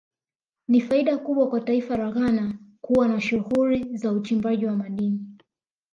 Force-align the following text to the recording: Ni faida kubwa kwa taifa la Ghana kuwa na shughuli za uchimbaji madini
Ni 0.67 0.81
faida 0.81 1.17
kubwa 1.17 1.49
kwa 1.49 1.61
taifa 1.61 1.97
la 1.97 2.11
Ghana 2.11 2.57
kuwa 2.81 3.07
na 3.07 3.21
shughuli 3.21 3.97
za 3.97 4.11
uchimbaji 4.11 4.65
madini 4.65 5.25